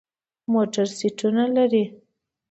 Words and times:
موټر 0.51 0.87
سیټونه 0.97 1.43
لري. 1.55 1.83